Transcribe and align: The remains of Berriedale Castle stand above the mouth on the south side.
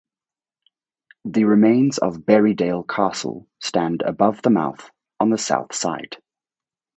The 1.25 1.43
remains 1.43 1.99
of 1.99 2.25
Berriedale 2.25 2.81
Castle 2.89 3.47
stand 3.59 4.01
above 4.01 4.41
the 4.41 4.49
mouth 4.49 4.89
on 5.19 5.29
the 5.29 5.37
south 5.37 5.75
side. 5.75 6.17